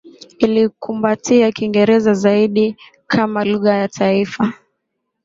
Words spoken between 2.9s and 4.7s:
kama lugha ya Taifa